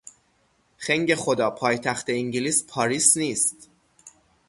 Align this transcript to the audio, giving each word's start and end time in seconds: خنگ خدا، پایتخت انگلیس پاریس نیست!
خنگ 0.77 1.15
خدا، 1.15 1.49
پایتخت 1.49 2.09
انگلیس 2.09 2.63
پاریس 2.67 3.17
نیست! 3.17 3.69